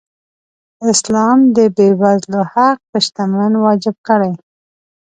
[0.91, 4.33] اسلام د بېوزلو حق په شتمن واجب کړی.